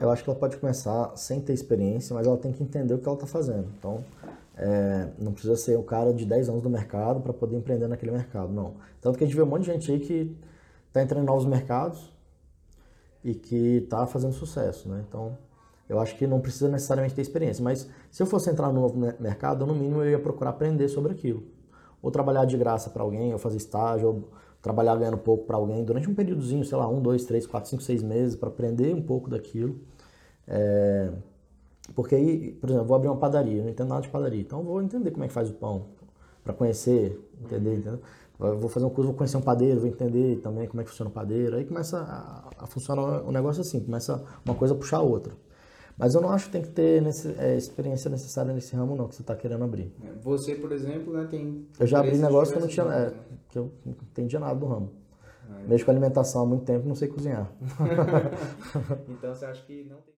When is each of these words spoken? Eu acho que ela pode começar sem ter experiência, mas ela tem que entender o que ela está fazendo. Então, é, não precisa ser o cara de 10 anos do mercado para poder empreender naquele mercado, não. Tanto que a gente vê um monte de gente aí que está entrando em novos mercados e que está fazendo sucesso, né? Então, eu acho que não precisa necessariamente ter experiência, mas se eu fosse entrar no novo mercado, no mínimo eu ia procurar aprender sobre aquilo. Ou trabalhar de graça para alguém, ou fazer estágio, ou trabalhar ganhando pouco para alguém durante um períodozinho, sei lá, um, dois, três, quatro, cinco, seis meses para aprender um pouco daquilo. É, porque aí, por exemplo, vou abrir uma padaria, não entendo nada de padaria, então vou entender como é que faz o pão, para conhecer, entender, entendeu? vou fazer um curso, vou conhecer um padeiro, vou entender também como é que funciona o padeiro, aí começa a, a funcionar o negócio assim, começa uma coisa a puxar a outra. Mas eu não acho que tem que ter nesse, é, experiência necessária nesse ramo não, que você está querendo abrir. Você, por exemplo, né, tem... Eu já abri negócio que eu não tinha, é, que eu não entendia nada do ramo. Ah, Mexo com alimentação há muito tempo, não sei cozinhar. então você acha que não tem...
Eu 0.00 0.10
acho 0.10 0.22
que 0.22 0.30
ela 0.30 0.38
pode 0.38 0.56
começar 0.58 1.16
sem 1.16 1.40
ter 1.40 1.52
experiência, 1.52 2.14
mas 2.14 2.24
ela 2.24 2.36
tem 2.36 2.52
que 2.52 2.62
entender 2.62 2.94
o 2.94 2.98
que 2.98 3.08
ela 3.08 3.16
está 3.16 3.26
fazendo. 3.26 3.68
Então, 3.76 4.04
é, 4.56 5.08
não 5.18 5.32
precisa 5.32 5.56
ser 5.56 5.76
o 5.76 5.82
cara 5.82 6.14
de 6.14 6.24
10 6.24 6.48
anos 6.48 6.62
do 6.62 6.70
mercado 6.70 7.20
para 7.20 7.32
poder 7.32 7.56
empreender 7.56 7.88
naquele 7.88 8.12
mercado, 8.12 8.52
não. 8.52 8.74
Tanto 9.00 9.18
que 9.18 9.24
a 9.24 9.26
gente 9.26 9.34
vê 9.34 9.42
um 9.42 9.46
monte 9.46 9.62
de 9.62 9.72
gente 9.72 9.90
aí 9.90 9.98
que 9.98 10.36
está 10.86 11.02
entrando 11.02 11.24
em 11.24 11.26
novos 11.26 11.44
mercados 11.46 12.12
e 13.24 13.34
que 13.34 13.78
está 13.78 14.06
fazendo 14.06 14.32
sucesso, 14.32 14.88
né? 14.88 15.04
Então, 15.08 15.36
eu 15.88 15.98
acho 15.98 16.16
que 16.16 16.28
não 16.28 16.40
precisa 16.40 16.68
necessariamente 16.68 17.16
ter 17.16 17.22
experiência, 17.22 17.64
mas 17.64 17.88
se 18.08 18.22
eu 18.22 18.26
fosse 18.26 18.48
entrar 18.50 18.68
no 18.68 18.80
novo 18.80 18.96
mercado, 19.18 19.66
no 19.66 19.74
mínimo 19.74 20.02
eu 20.02 20.10
ia 20.10 20.18
procurar 20.20 20.50
aprender 20.50 20.88
sobre 20.88 21.10
aquilo. 21.10 21.42
Ou 22.00 22.12
trabalhar 22.12 22.44
de 22.44 22.56
graça 22.56 22.88
para 22.88 23.02
alguém, 23.02 23.32
ou 23.32 23.38
fazer 23.38 23.56
estágio, 23.56 24.08
ou 24.08 24.28
trabalhar 24.62 24.96
ganhando 24.96 25.18
pouco 25.18 25.44
para 25.44 25.56
alguém 25.56 25.84
durante 25.84 26.08
um 26.08 26.14
períodozinho, 26.14 26.64
sei 26.64 26.76
lá, 26.76 26.88
um, 26.88 27.00
dois, 27.00 27.24
três, 27.24 27.46
quatro, 27.46 27.70
cinco, 27.70 27.82
seis 27.82 28.02
meses 28.02 28.36
para 28.36 28.48
aprender 28.48 28.94
um 28.94 29.02
pouco 29.02 29.30
daquilo. 29.30 29.80
É, 30.46 31.10
porque 31.94 32.14
aí, 32.14 32.52
por 32.52 32.68
exemplo, 32.70 32.86
vou 32.86 32.96
abrir 32.96 33.08
uma 33.08 33.16
padaria, 33.16 33.62
não 33.62 33.70
entendo 33.70 33.88
nada 33.88 34.02
de 34.02 34.08
padaria, 34.08 34.40
então 34.40 34.62
vou 34.62 34.82
entender 34.82 35.10
como 35.10 35.24
é 35.24 35.28
que 35.28 35.32
faz 35.32 35.48
o 35.48 35.54
pão, 35.54 35.86
para 36.44 36.52
conhecer, 36.52 37.18
entender, 37.40 37.76
entendeu? 37.76 38.00
vou 38.38 38.68
fazer 38.68 38.86
um 38.86 38.90
curso, 38.90 39.08
vou 39.08 39.16
conhecer 39.16 39.36
um 39.36 39.42
padeiro, 39.42 39.80
vou 39.80 39.88
entender 39.88 40.36
também 40.36 40.68
como 40.68 40.80
é 40.80 40.84
que 40.84 40.90
funciona 40.90 41.10
o 41.10 41.12
padeiro, 41.12 41.56
aí 41.56 41.64
começa 41.64 41.98
a, 41.98 42.64
a 42.64 42.66
funcionar 42.66 43.26
o 43.26 43.32
negócio 43.32 43.60
assim, 43.60 43.80
começa 43.80 44.22
uma 44.44 44.54
coisa 44.54 44.74
a 44.74 44.76
puxar 44.76 44.98
a 44.98 45.02
outra. 45.02 45.34
Mas 45.98 46.14
eu 46.14 46.20
não 46.20 46.30
acho 46.30 46.46
que 46.46 46.52
tem 46.52 46.62
que 46.62 46.68
ter 46.68 47.02
nesse, 47.02 47.34
é, 47.36 47.56
experiência 47.56 48.08
necessária 48.08 48.52
nesse 48.52 48.76
ramo 48.76 48.94
não, 48.94 49.08
que 49.08 49.16
você 49.16 49.22
está 49.22 49.34
querendo 49.34 49.64
abrir. 49.64 49.92
Você, 50.22 50.54
por 50.54 50.70
exemplo, 50.70 51.12
né, 51.12 51.26
tem... 51.28 51.66
Eu 51.80 51.86
já 51.88 51.98
abri 51.98 52.16
negócio 52.16 52.52
que 52.52 52.58
eu 52.58 52.62
não 52.62 52.68
tinha, 52.68 52.86
é, 52.86 53.12
que 53.48 53.58
eu 53.58 53.72
não 53.84 53.92
entendia 53.92 54.38
nada 54.38 54.54
do 54.54 54.66
ramo. 54.66 54.92
Ah, 55.48 55.62
Mexo 55.66 55.84
com 55.84 55.90
alimentação 55.90 56.42
há 56.42 56.46
muito 56.46 56.64
tempo, 56.64 56.86
não 56.86 56.94
sei 56.94 57.08
cozinhar. 57.08 57.50
então 59.08 59.34
você 59.34 59.46
acha 59.46 59.64
que 59.64 59.84
não 59.84 60.00
tem... 60.02 60.14